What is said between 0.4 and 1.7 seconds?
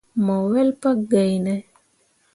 wel pa gai ne.